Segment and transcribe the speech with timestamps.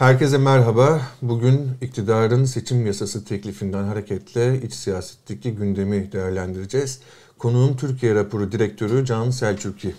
[0.00, 1.00] Herkese merhaba.
[1.22, 7.00] Bugün iktidarın seçim yasası teklifinden hareketle iç siyasetteki gündemi değerlendireceğiz.
[7.38, 9.94] Konuğum Türkiye Raporu Direktörü Can Selçuk'i.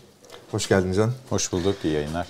[0.52, 1.12] Hoş geldin Can.
[1.30, 2.28] Hoş bulduk, iyi yayınlar.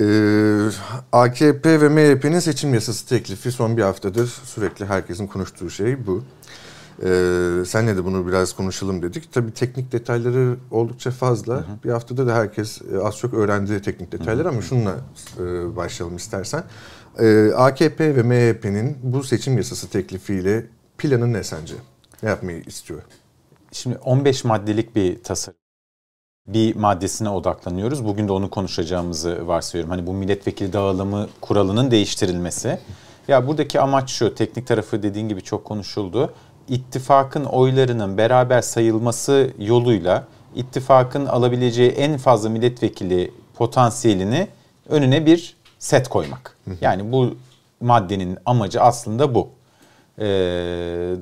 [0.00, 0.70] Ee,
[1.12, 6.24] AKP ve MHP'nin seçim yasası teklifi son bir haftadır sürekli herkesin konuştuğu şey bu.
[7.02, 9.32] Ee, senle de bunu biraz konuşalım dedik.
[9.32, 11.54] Tabii teknik detayları oldukça fazla.
[11.54, 11.64] Hı hı.
[11.84, 14.52] Bir haftada da herkes e, az çok öğrendi teknik detayları hı hı.
[14.52, 14.96] ama şununla
[15.38, 16.64] e, başlayalım istersen.
[17.18, 20.66] Ee, AKP ve MHP'nin bu seçim yasası teklifiyle
[20.98, 21.74] planı ne sence?
[22.22, 23.02] Ne yapmayı istiyor?
[23.72, 25.58] Şimdi 15 maddelik bir tasarım
[26.48, 28.04] bir maddesine odaklanıyoruz.
[28.04, 29.90] Bugün de onu konuşacağımızı varsayıyorum.
[29.90, 32.78] Hani bu milletvekili dağılımı kuralının değiştirilmesi.
[33.28, 36.34] Ya buradaki amaç şu, teknik tarafı dediğin gibi çok konuşuldu
[36.68, 44.48] ittifakın oylarının beraber sayılması yoluyla ittifakın alabileceği en fazla milletvekili potansiyelini
[44.88, 46.56] önüne bir set koymak.
[46.80, 47.34] Yani bu
[47.80, 49.48] maddenin amacı aslında bu.
[50.18, 50.24] Ee,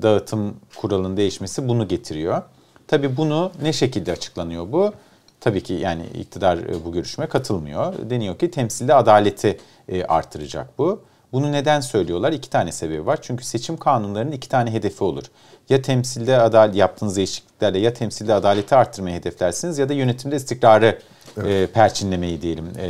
[0.01, 2.41] dağıtım kuralının değişmesi bunu getiriyor.
[2.87, 4.93] Tabii bunu ne şekilde açıklanıyor bu?
[5.39, 7.93] Tabii ki yani iktidar e, bu görüşme katılmıyor.
[8.09, 9.57] Deniyor ki temsilde adaleti
[9.89, 11.01] e, artıracak bu.
[11.31, 12.31] Bunu neden söylüyorlar?
[12.31, 13.19] İki tane sebebi var.
[13.21, 15.23] Çünkü seçim kanunlarının iki tane hedefi olur.
[15.69, 20.99] Ya temsilde adalet yaptığınız değişikliklerle ya temsilde adaleti arttırmayı hedeflersiniz ya da yönetimde istikrarı
[21.37, 21.69] evet.
[21.69, 22.89] e, perçinlemeyi diyelim e,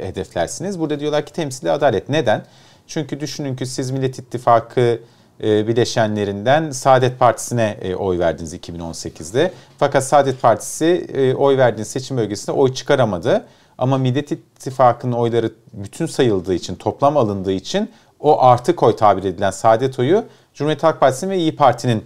[0.00, 0.80] hedeflersiniz.
[0.80, 2.08] Burada diyorlar ki temsilde adalet.
[2.08, 2.44] Neden?
[2.86, 5.00] Çünkü düşünün ki siz Millet İttifakı
[5.42, 9.52] e, bileşenlerinden Saadet Partisi'ne e, oy verdiniz 2018'de.
[9.78, 13.44] Fakat Saadet Partisi e, oy verdiğiniz seçim bölgesinde oy çıkaramadı.
[13.78, 19.50] Ama Millet İttifakı'nın oyları bütün sayıldığı için, toplam alındığı için o artı koy tabir edilen
[19.50, 22.04] saadet oyu Cumhuriyet Halk Partisi'nin ve İyi Parti'nin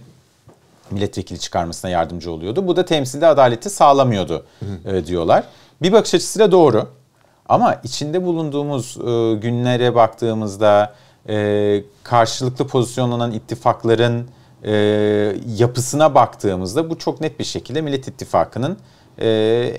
[0.91, 2.67] milletvekili çıkarmasına yardımcı oluyordu.
[2.67, 4.45] Bu da temsilde adaleti sağlamıyordu
[4.85, 5.43] e, diyorlar.
[5.81, 6.87] Bir bakış açısıyla doğru.
[7.49, 10.93] Ama içinde bulunduğumuz e, günlere baktığımızda
[11.29, 14.27] e, karşılıklı pozisyonlanan ittifakların
[14.63, 14.73] e,
[15.57, 18.77] yapısına baktığımızda bu çok net bir şekilde Millet İttifakı'nın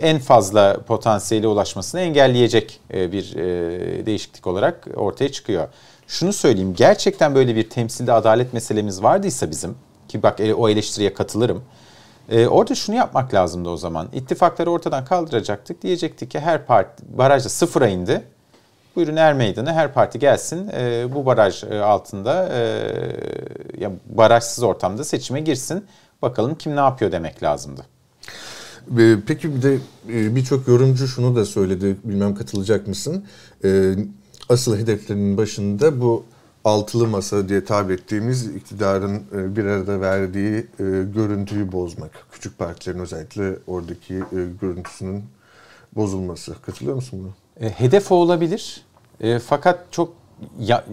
[0.00, 5.68] en fazla potansiyeli ulaşmasını engelleyecek e, bir e, değişiklik olarak ortaya çıkıyor.
[6.06, 9.74] Şunu söyleyeyim gerçekten böyle bir temsilde adalet meselemiz vardıysa bizim
[10.08, 11.62] ki bak o eleştiriye katılırım.
[12.48, 14.08] orada şunu yapmak lazımdı o zaman.
[14.12, 15.82] İttifakları ortadan kaldıracaktık.
[15.82, 18.22] Diyecektik ki her parti barajda sıfıra indi.
[18.96, 20.70] Buyurun er meydanı her parti gelsin
[21.14, 22.32] bu baraj altında
[23.78, 25.86] ya barajsız ortamda seçime girsin.
[26.22, 27.86] Bakalım kim ne yapıyor demek lazımdı.
[29.26, 33.24] Peki bir de e, birçok yorumcu şunu da söyledi, bilmem katılacak mısın?
[33.64, 33.94] Ee,
[34.48, 36.24] asıl hedeflerinin başında bu
[36.64, 42.10] altılı masa diye tabir ettiğimiz iktidarın e, bir arada verdiği e, görüntüyü bozmak.
[42.32, 44.22] Küçük partilerin özellikle oradaki
[44.60, 45.24] görüntüsünün
[45.96, 46.54] bozulması.
[46.62, 47.70] Katılıyor musun buna?
[47.70, 48.84] Hedef o olabilir.
[49.46, 50.12] fakat çok
[50.58, 50.84] ya,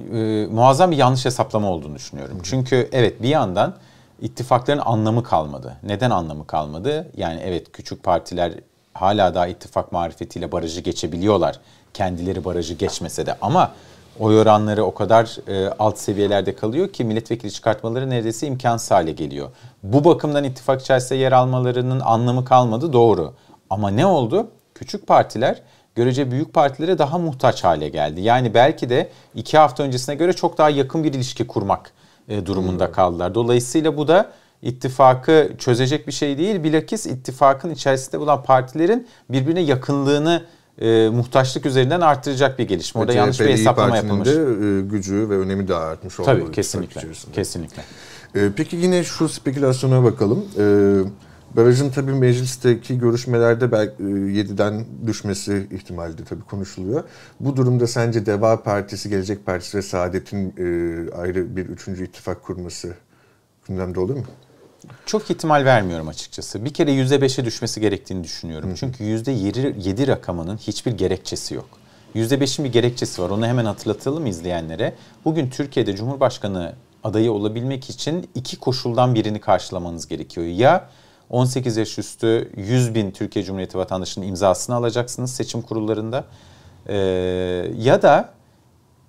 [0.52, 2.38] muazzam bir yanlış hesaplama olduğunu düşünüyorum.
[2.38, 2.44] Hı.
[2.44, 3.76] Çünkü evet bir yandan
[4.22, 5.78] ittifakların anlamı kalmadı.
[5.84, 7.08] Neden anlamı kalmadı?
[7.18, 8.54] Yani evet küçük partiler
[8.94, 11.60] hala daha ittifak marifetiyle barajı geçebiliyorlar.
[11.94, 13.72] Kendileri barajı geçmese de ama
[14.20, 19.50] oy oranları o kadar e, alt seviyelerde kalıyor ki milletvekili çıkartmaları neredeyse imkansız hale geliyor.
[19.84, 23.34] Bu bakımdan ittifak içerisinde yer almalarının anlamı kalmadı doğru.
[23.70, 24.48] Ama ne oldu?
[24.76, 25.62] Küçük partiler
[25.96, 28.22] görece büyük partilere daha muhtaç hale geldi.
[28.22, 31.92] Yani belki de iki hafta öncesine göre çok daha yakın bir ilişki kurmak
[32.30, 33.36] durumunda kaldılar.
[33.36, 36.64] Dolayısıyla bu da ittifakı çözecek bir şey değil.
[36.64, 40.44] Bilakis ittifakın içerisinde bulan partilerin birbirine yakınlığını
[40.82, 43.02] e, muhtaçlık üzerinden artıracak bir gelişme.
[43.02, 44.28] Orada yanlış bir hesaplama yapılmış.
[44.30, 46.40] De, e, gücü ve önemi de artmış olmalı.
[46.40, 47.02] Tabii kesinlikle.
[47.34, 47.84] Kesinlikle.
[48.36, 50.46] E, peki yine şu spekülasyona bakalım.
[50.58, 50.64] E,
[51.56, 57.04] barajın tabii meclisteki görüşmelerde belki 7'den e, düşmesi ihtimali de tabii konuşuluyor.
[57.40, 62.94] Bu durumda sence Deva Partisi, Gelecek Partisi ve Saadet'in e, ayrı bir üçüncü ittifak kurması
[63.68, 64.24] gündemde olur mu?
[65.06, 66.66] Çok ihtimal vermiyorum açıkçası.
[66.66, 68.72] Bir kere %5'e düşmesi gerektiğini düşünüyorum.
[68.72, 68.76] Hı.
[68.76, 71.68] Çünkü %7 rakamının hiçbir gerekçesi yok.
[72.16, 73.30] %5'in bir gerekçesi var.
[73.30, 74.96] Onu hemen hatırlatalım izleyenlere.
[75.26, 76.74] Bugün Türkiye'de Cumhurbaşkanı
[77.04, 80.48] adayı olabilmek için iki koşuldan birini karşılamanız gerekiyor.
[80.48, 80.90] Ya
[81.30, 86.24] 18 yaş üstü 100 bin Türkiye Cumhuriyeti vatandaşının imzasını alacaksınız seçim kurullarında.
[86.88, 86.96] Ee,
[87.78, 88.30] ya da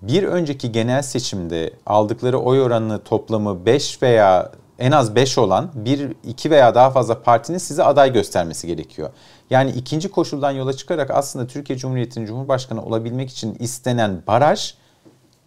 [0.02, 6.12] bir önceki genel seçimde aldıkları oy oranını toplamı 5 veya en az 5 olan bir,
[6.24, 9.10] iki veya daha fazla partinin size aday göstermesi gerekiyor.
[9.50, 14.74] Yani ikinci koşuldan yola çıkarak aslında Türkiye Cumhuriyeti'nin Cumhurbaşkanı olabilmek için istenen baraj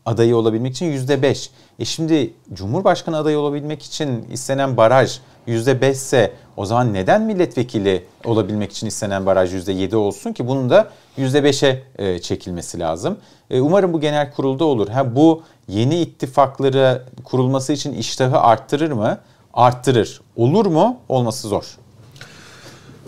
[0.06, 1.50] adayı olabilmek için yüzde beş.
[1.80, 8.72] E şimdi Cumhurbaşkanı adayı olabilmek için istenen baraj %5 ise o zaman neden milletvekili olabilmek
[8.72, 13.18] için istenen baraj %7 olsun ki bunun da %5'e e, çekilmesi lazım.
[13.50, 14.88] E, umarım bu genel kurulda olur.
[14.88, 19.18] Ha bu yeni ittifakları kurulması için iştahı arttırır mı?
[19.54, 20.22] Arttırır.
[20.36, 20.98] Olur mu?
[21.10, 21.78] Olması zor.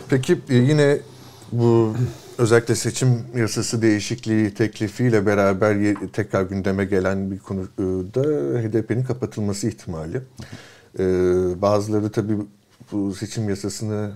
[0.09, 0.97] Peki e, yine
[1.51, 1.93] bu
[2.37, 8.21] özellikle seçim yasası değişikliği teklifiyle beraber tekrar gündeme gelen bir konuda
[8.59, 10.21] HDP'nin kapatılması ihtimali.
[10.99, 11.03] Ee,
[11.61, 12.37] bazıları tabii
[12.91, 14.11] bu seçim yasasını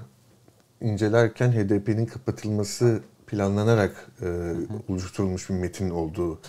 [0.81, 4.53] incelerken HDP'nin kapatılması planlanarak e,
[4.87, 6.39] oluşturulmuş bir metin olduğunu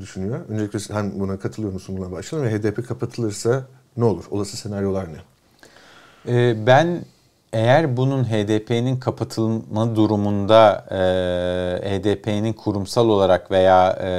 [0.00, 0.40] düşünüyor.
[0.48, 3.66] Öncelikle hem buna katılıyor musun buna başlayalım ve HDP kapatılırsa
[3.96, 4.24] ne olur?
[4.30, 5.16] Olası senaryolar ne?
[6.66, 7.04] Ben
[7.52, 14.10] eğer bunun HDP'nin kapatılma durumunda e, HDP'nin kurumsal olarak veya e,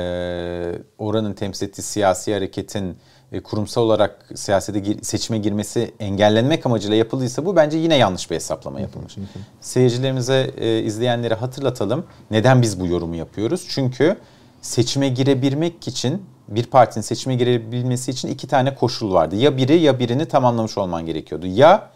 [0.98, 2.98] oranın temsil ettiği siyasi hareketin
[3.32, 8.36] e, kurumsal olarak siyasete gir, seçime girmesi engellenmek amacıyla yapıldıysa bu bence yine yanlış bir
[8.36, 9.18] hesaplama yapılmış.
[9.62, 12.06] Seyircilerimize, e, izleyenlere hatırlatalım.
[12.32, 13.66] Neden biz bu yorumu yapıyoruz?
[13.70, 14.18] Çünkü
[14.62, 19.36] seçime girebilmek için bir partinin seçime girebilmesi için iki tane koşul vardı.
[19.36, 21.48] Ya biri ya birini tamamlamış olman gerekiyordu.
[21.48, 21.90] Ya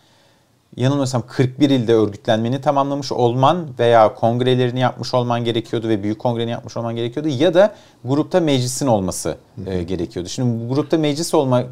[0.76, 6.78] yanılmıyorsam 41 ilde örgütlenmeni tamamlamış olman veya kongrelerini yapmış olman gerekiyordu ve büyük kongreni yapmış
[6.78, 7.76] olman gerekiyordu ya da
[8.06, 10.30] grupta meclisin olması e, gerekiyordu.
[10.30, 11.64] Şimdi bu grupta meclis olma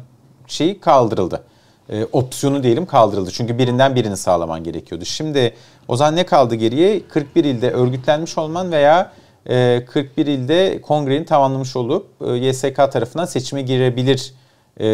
[0.46, 1.44] şeyi kaldırıldı.
[1.88, 3.30] E, opsiyonu diyelim kaldırıldı.
[3.30, 5.04] Çünkü birinden birini sağlaman gerekiyordu.
[5.04, 5.54] Şimdi
[5.88, 7.08] o zaman ne kaldı geriye?
[7.08, 9.12] 41 ilde örgütlenmiş olman veya
[9.44, 14.34] 41 e, ilde kongrenin tamamlamış olup e, YSK tarafından seçime girebilir
[14.80, 14.86] e,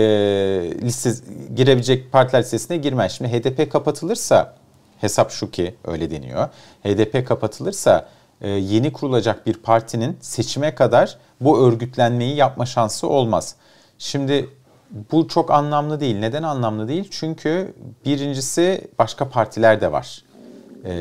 [0.83, 1.11] liste
[1.55, 3.13] girebilecek partiler listesine girmez.
[3.13, 4.55] Şimdi HDP kapatılırsa
[5.01, 6.49] hesap şu ki öyle deniyor.
[6.85, 8.09] HDP kapatılırsa
[8.41, 13.55] e, yeni kurulacak bir partinin seçime kadar bu örgütlenmeyi yapma şansı olmaz.
[13.99, 14.49] Şimdi
[15.13, 16.19] bu çok anlamlı değil.
[16.19, 17.09] Neden anlamlı değil?
[17.11, 17.75] Çünkü
[18.05, 20.23] birincisi başka partiler de var
[20.85, 20.93] e,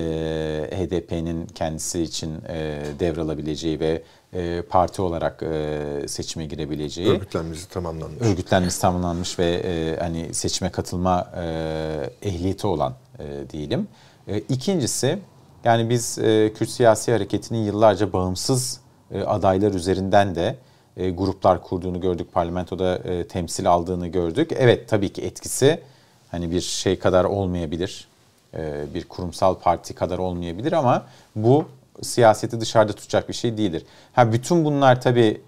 [0.71, 4.03] HDP'nin kendisi için e, devralabileceği ve
[4.33, 7.09] e, parti olarak e, seçime girebileceği.
[7.09, 8.21] Örgütlenmesi tamamlanmış.
[8.21, 13.87] Örgütlenmesi tamamlanmış ve e, hani seçime katılma e, ehliyeti olan e, diyelim.
[14.27, 15.19] E, ikincisi
[15.63, 18.79] yani biz e, Kürt siyasi hareketinin yıllarca bağımsız
[19.11, 20.55] e, adaylar üzerinden de
[20.97, 22.33] e, gruplar kurduğunu gördük.
[22.33, 24.51] Parlamentoda e, temsil aldığını gördük.
[24.55, 25.81] Evet tabii ki etkisi
[26.31, 28.07] hani bir şey kadar olmayabilir
[28.53, 31.05] e, bir kurumsal parti kadar olmayabilir ama
[31.35, 31.65] bu
[32.01, 33.83] siyaseti dışarıda tutacak bir şey değildir.
[34.13, 35.41] Ha bütün bunlar tabii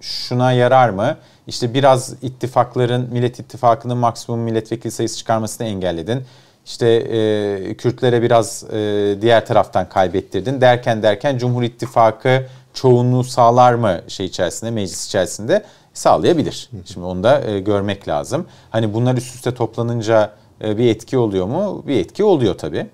[0.00, 1.16] şuna yarar mı?
[1.46, 6.22] İşte biraz ittifakların, Millet İttifakı'nın maksimum milletvekili sayısı çıkarmasını engelledin.
[6.66, 14.00] İşte e, Kürtlere biraz e, diğer taraftan kaybettirdin derken derken Cumhur İttifakı çoğunluğu sağlar mı
[14.08, 15.64] şey içerisinde, meclis içerisinde
[15.94, 16.70] sağlayabilir.
[16.84, 18.46] Şimdi onu da e, görmek lazım.
[18.70, 20.32] Hani bunlar üst üste toplanınca
[20.64, 21.84] e, bir etki oluyor mu?
[21.86, 22.86] Bir etki oluyor tabii.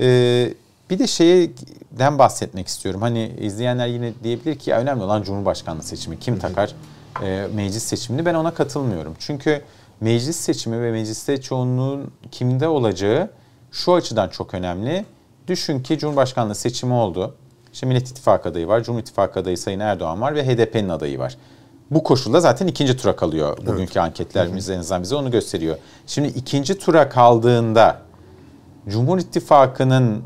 [0.00, 0.48] E,
[0.90, 3.02] bir de şeyden bahsetmek istiyorum.
[3.02, 6.18] Hani izleyenler yine diyebilir ki önemli olan Cumhurbaşkanlığı seçimi.
[6.18, 6.74] Kim takar
[7.22, 8.24] e, meclis seçimini?
[8.24, 9.14] Ben ona katılmıyorum.
[9.18, 9.62] Çünkü
[10.00, 13.30] meclis seçimi ve mecliste çoğunluğun kimde olacağı
[13.70, 15.04] şu açıdan çok önemli.
[15.46, 17.34] Düşün ki Cumhurbaşkanlığı seçimi oldu.
[17.72, 21.36] İşte Millet İttifakı adayı var, Cumhur İttifakı adayı Sayın Erdoğan var ve HDP'nin adayı var.
[21.90, 23.58] Bu koşulda zaten ikinci tura kalıyor.
[23.58, 23.96] Bugünkü evet.
[23.96, 25.76] anketlerimiz en azından bize onu gösteriyor.
[26.06, 27.98] Şimdi ikinci tura kaldığında
[28.88, 30.22] Cumhur İttifakı'nın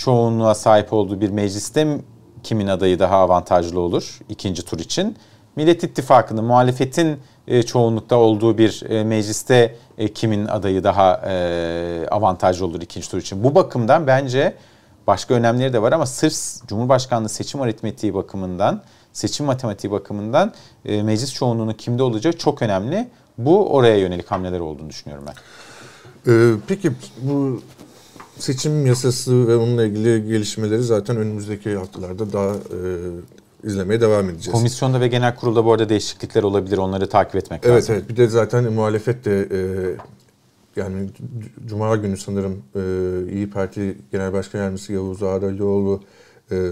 [0.00, 1.98] çoğunluğa sahip olduğu bir mecliste
[2.42, 5.16] kimin adayı daha avantajlı olur ikinci tur için?
[5.56, 11.12] Millet İttifakı'nın muhalefetin e, çoğunlukta olduğu bir e, mecliste e, kimin adayı daha
[12.10, 13.44] avantajlı olur ikinci tur için?
[13.44, 14.54] Bu bakımdan bence
[15.06, 20.52] başka önemleri de var ama sırf Cumhurbaşkanlığı seçim aritmetiği bakımından seçim matematiği bakımından
[20.84, 23.08] meclis çoğunluğunun kimde olacağı çok önemli.
[23.38, 25.34] Bu oraya yönelik hamleler olduğunu düşünüyorum ben.
[26.68, 26.92] Peki
[27.22, 27.60] bu
[28.42, 32.80] seçim yasası ve onunla ilgili gelişmeleri zaten önümüzdeki haftalarda daha e,
[33.64, 34.52] izlemeye devam edeceğiz.
[34.52, 36.78] Komisyonda ve genel kurulda bu arada değişiklikler olabilir.
[36.78, 37.94] Onları takip etmek evet, lazım.
[37.94, 38.18] Evet evet.
[38.18, 39.60] Bir de zaten muhalefet de e,
[40.76, 41.10] yani
[41.66, 46.00] Cuma günü sanırım e, İyi Parti Genel Başkan Yardımcısı Yavuz Ağralioğlu
[46.52, 46.70] e,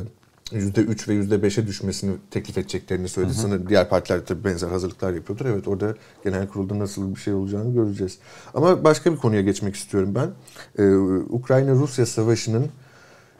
[0.53, 3.33] %3 ve %5'e düşmesini teklif edeceklerini söyledi.
[3.33, 3.41] Hı hı.
[3.41, 5.45] Sanırım diğer partiler de benzer hazırlıklar yapıyordur.
[5.45, 8.19] Evet orada genel kurulda nasıl bir şey olacağını göreceğiz.
[8.55, 10.31] Ama başka bir konuya geçmek istiyorum ben.
[10.79, 10.97] Ee,
[11.29, 12.67] Ukrayna-Rusya savaşının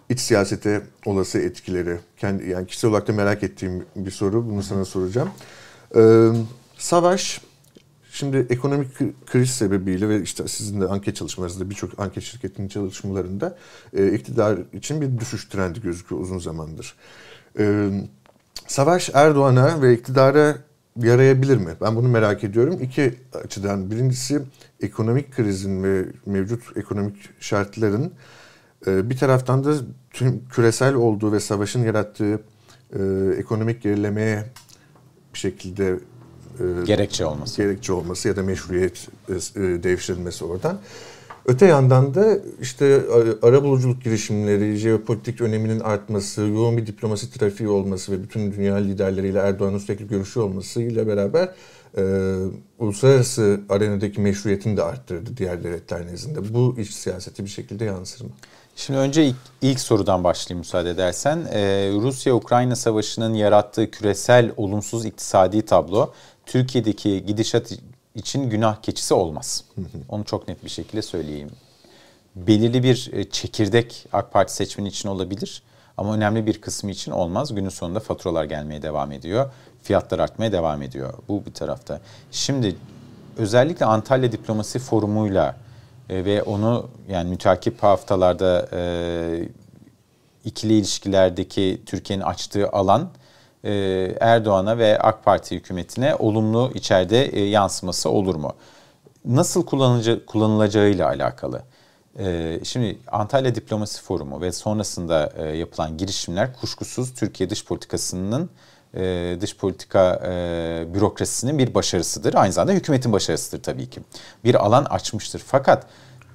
[0.09, 1.97] iç siyasete olası etkileri.
[2.17, 4.51] Kendi, yani kişisel olarak da merak ettiğim bir soru.
[4.51, 5.31] Bunu sana soracağım.
[5.97, 6.29] Ee,
[6.79, 7.41] savaş
[8.19, 8.89] Şimdi ekonomik
[9.27, 13.57] kriz sebebiyle ve işte sizin de anket çalışmalarınızda birçok anket şirketinin çalışmalarında
[13.97, 16.95] e, iktidar için bir düşüş trendi gözüküyor uzun zamandır.
[17.59, 17.91] E,
[18.67, 20.57] Savaş Erdoğan'a ve iktidara
[20.97, 21.71] yarayabilir mi?
[21.81, 22.79] Ben bunu merak ediyorum.
[22.83, 23.91] İki açıdan.
[23.91, 24.43] Birincisi
[24.81, 28.13] ekonomik krizin ve mevcut ekonomik şartların
[28.87, 29.75] e, bir taraftan da
[30.11, 32.41] tüm küresel olduğu ve savaşın yarattığı
[32.93, 33.01] e,
[33.39, 34.45] ekonomik gerilemeye
[35.35, 35.99] bir şekilde
[36.61, 37.63] e, gerekçe olması.
[37.63, 39.35] Gerekçe olması ya da meşruiyet e,
[39.83, 40.79] devşirilmesi oradan.
[41.47, 43.03] Öte yandan da işte
[43.43, 49.39] ara buluculuk girişimleri, jeopolitik öneminin artması, yoğun bir diplomasi trafiği olması ve bütün dünya liderleriyle
[49.39, 51.49] Erdoğan'ın sürekli görüşü olmasıyla beraber
[51.97, 52.03] e,
[52.79, 56.55] uluslararası arenadaki meşruiyetini de arttırdı diğer devletler nezdinde.
[56.55, 58.31] Bu iç siyaseti bir şekilde yansır mı?
[58.77, 61.39] Şimdi önce ilk, ilk sorudan başlayayım müsaade edersen.
[61.53, 66.13] Ee, Rusya-Ukrayna savaşının yarattığı küresel olumsuz iktisadi tablo
[66.49, 67.73] Türkiye'deki gidişat
[68.15, 69.65] için günah keçisi olmaz.
[70.09, 71.51] Onu çok net bir şekilde söyleyeyim.
[72.37, 75.63] Belirli bir e, çekirdek AK Parti seçmeni için olabilir
[75.97, 77.55] ama önemli bir kısmı için olmaz.
[77.55, 79.51] Günün sonunda faturalar gelmeye devam ediyor.
[79.83, 81.15] Fiyatlar artmaya devam ediyor.
[81.29, 82.01] Bu bir tarafta.
[82.31, 82.77] Şimdi
[83.37, 85.57] özellikle Antalya Diplomasi Forumu'yla
[86.11, 89.49] e, ve onu yani mütakip haftalarda e,
[90.45, 93.11] ikili ilişkilerdeki Türkiye'nin açtığı alan
[94.21, 98.53] Erdoğan'a ve AK Parti hükümetine olumlu içeride e, yansıması olur mu?
[99.25, 101.63] Nasıl kullanılacağı, kullanılacağıyla alakalı.
[102.19, 108.51] E, şimdi Antalya Diplomasi Forumu ve sonrasında e, yapılan girişimler kuşkusuz Türkiye dış politikasının
[108.95, 112.35] e, dış politika e, bürokrasisinin bir başarısıdır.
[112.35, 114.01] Aynı zamanda hükümetin başarısıdır tabii ki.
[114.45, 115.43] Bir alan açmıştır.
[115.47, 115.87] Fakat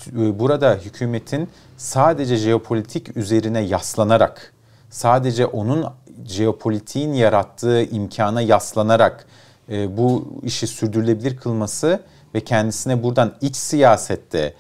[0.08, 4.54] e, burada hükümetin sadece jeopolitik üzerine yaslanarak,
[4.90, 5.86] sadece onun
[6.26, 9.26] jeopolitiğin yarattığı imkana yaslanarak
[9.70, 12.00] e, bu işi sürdürülebilir kılması
[12.36, 14.54] ve kendisine buradan iç siyasette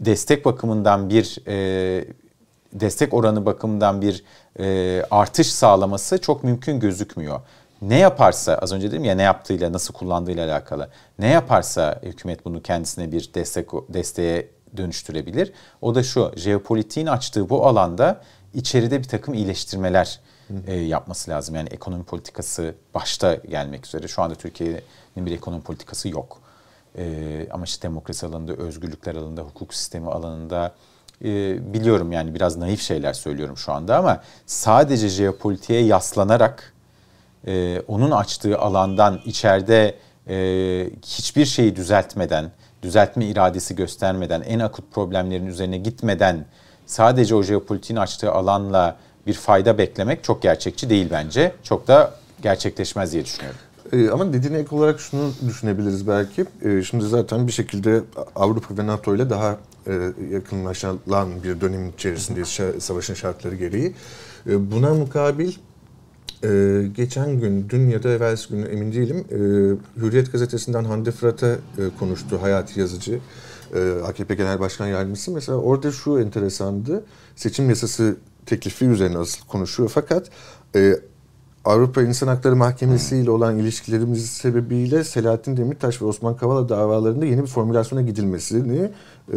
[0.00, 2.04] destek bakımından bir e,
[2.72, 4.24] destek oranı bakımından bir
[4.58, 7.40] e, artış sağlaması çok mümkün gözükmüyor.
[7.82, 10.88] Ne yaparsa az önce dedim ya ne yaptığıyla nasıl kullandığıyla alakalı.
[11.18, 15.52] Ne yaparsa hükümet bunu kendisine bir destek desteğe dönüştürebilir.
[15.80, 18.20] O da şu jeopolitiğin açtığı bu alanda
[18.54, 20.20] içeride bir takım iyileştirmeler
[20.66, 21.54] e, yapması lazım.
[21.54, 24.08] Yani ekonomi politikası başta gelmek üzere.
[24.08, 26.38] Şu anda Türkiye'nin bir ekonomi politikası yok.
[26.98, 30.74] E, ama işte demokrasi alanında, özgürlükler alanında, hukuk sistemi alanında
[31.24, 31.28] e,
[31.74, 36.72] biliyorum yani biraz naif şeyler söylüyorum şu anda ama sadece jeopolitiğe yaslanarak
[37.46, 39.94] e, onun açtığı alandan içeride
[40.28, 42.50] e, hiçbir şeyi düzeltmeden,
[42.82, 46.44] düzeltme iradesi göstermeden, en akut problemlerin üzerine gitmeden
[46.86, 51.52] sadece o jeopolitiğin açtığı alanla bir fayda beklemek çok gerçekçi değil bence.
[51.62, 53.60] Çok da gerçekleşmez diye düşünüyorum.
[53.92, 56.44] Ee, ama dediğine ek olarak şunu düşünebiliriz belki.
[56.62, 58.00] Ee, şimdi zaten bir şekilde
[58.36, 63.94] Avrupa ve NATO ile daha e, yakınlaşılan bir dönem içerisindeyiz savaşın şartları gereği.
[64.46, 65.52] Ee, buna mukabil
[66.44, 69.36] e, geçen gün, dün ya da evvelsi gün emin değilim, e,
[70.00, 71.58] Hürriyet gazetesinden Hande Fırat'a e,
[71.98, 73.20] konuştu Hayati Yazıcı.
[73.74, 75.30] E, AKP Genel Başkan Yardımcısı.
[75.30, 77.04] Mesela orada şu enteresandı.
[77.36, 79.90] Seçim yasası teklifi üzerine asıl konuşuyor.
[79.94, 80.30] Fakat
[80.74, 80.96] e,
[81.64, 87.42] Avrupa İnsan Hakları Mahkemesi ile olan ilişkilerimiz sebebiyle Selahattin Demirtaş ve Osman Kavala davalarında yeni
[87.42, 89.36] bir formülasyona gidilmesini e,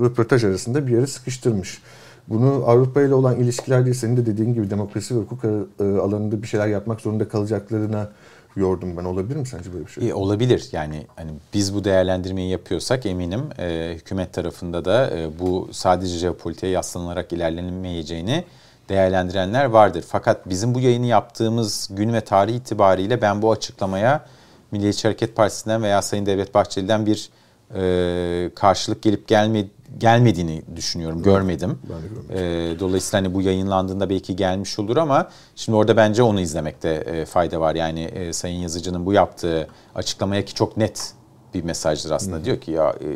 [0.00, 1.82] röportaj arasında bir yere sıkıştırmış.
[2.28, 6.46] Bunu Avrupa ile olan ilişkilerde senin de dediğin gibi demokrasi ve hukuk e, alanında bir
[6.46, 8.08] şeyler yapmak zorunda kalacaklarına
[8.56, 9.04] yordum ben.
[9.04, 10.08] Olabilir mi sence böyle bir şey?
[10.08, 10.68] E, olabilir.
[10.72, 16.72] Yani hani biz bu değerlendirmeyi yapıyorsak eminim e, hükümet tarafında da e, bu sadece jeopolitiğe
[16.72, 18.44] yaslanılarak ilerlenmeyeceğini
[18.88, 20.04] değerlendirenler vardır.
[20.08, 24.26] Fakat bizim bu yayını yaptığımız gün ve tarih itibariyle ben bu açıklamaya
[24.70, 27.30] Milliyetçi Hareket Partisi'nden veya Sayın Devlet Bahçeli'den bir
[27.74, 29.64] e, karşılık gelip gelme,
[29.98, 31.22] gelmediğini düşünüyorum.
[31.22, 31.78] Görmedim.
[31.82, 36.40] Ben de e, dolayısıyla hani bu yayınlandığında belki gelmiş olur ama şimdi orada bence onu
[36.40, 37.74] izlemekte e, fayda var.
[37.74, 41.12] Yani e, Sayın Yazıcı'nın bu yaptığı açıklamaya ki çok net
[41.54, 42.36] bir mesajdır aslında.
[42.36, 42.44] Hı.
[42.44, 43.08] Diyor ki ya e,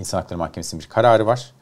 [0.00, 1.52] İnsan Hakları Mahkemesi'nin bir kararı var.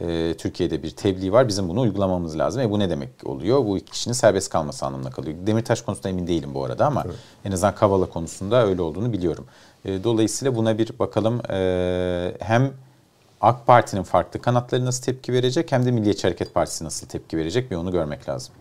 [0.00, 1.48] E, Türkiye'de bir tebliğ var.
[1.48, 2.62] Bizim bunu uygulamamız lazım.
[2.62, 3.64] E bu ne demek oluyor?
[3.64, 5.36] Bu kişinin serbest kalması anlamına kalıyor.
[5.46, 7.16] Demirtaş konusunda emin değilim bu arada ama evet.
[7.44, 9.46] en azından Kavala konusunda öyle olduğunu biliyorum.
[9.84, 11.40] E, dolayısıyla buna bir bakalım.
[11.50, 12.72] E, hem
[13.44, 17.70] AK Parti'nin farklı kanatları nasıl tepki verecek hem de Milliyetçi Hareket Partisi nasıl tepki verecek
[17.70, 18.54] bir onu görmek lazım.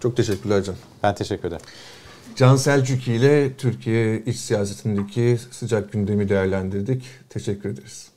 [0.00, 0.74] Çok teşekkürler Can.
[1.02, 1.62] Ben teşekkür ederim.
[2.36, 7.04] Can Selçuk ile Türkiye iç siyasetindeki sıcak gündemi değerlendirdik.
[7.28, 8.09] Teşekkür ederiz.